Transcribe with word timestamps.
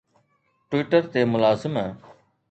Twitter 0.69 1.01
تي 1.11 1.21
ملازم 1.31 1.75